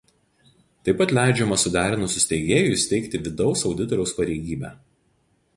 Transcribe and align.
Taip 0.87 0.97
pat 1.01 1.13
leidžiama 1.17 1.57
suderinus 1.65 2.17
su 2.17 2.23
steigėju 2.25 2.73
įsteigti 2.79 3.23
vidaus 3.29 3.67
auditoriaus 3.71 4.19
pareigybę. 4.23 4.77